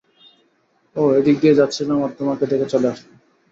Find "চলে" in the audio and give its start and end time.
2.73-2.87